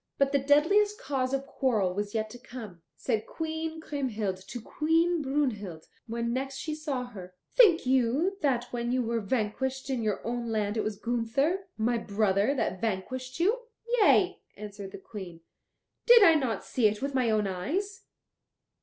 [0.17, 2.81] But the deadliest cause of quarrel was yet to come.
[2.95, 8.91] Said Queen Kriemhild to Queen Brunhild when next she saw her: "Think you that when
[8.91, 13.59] you were vanquished in your own land it was Gunther, my brother, that vanquished you?"
[13.99, 15.41] "Yea," answered the Queen,
[16.07, 18.01] "did I not see it with my own eyes?"